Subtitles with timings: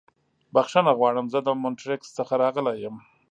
[0.53, 1.25] بښنه غواړم.
[1.33, 2.95] زه د مونټریکس څخه راغلی یم.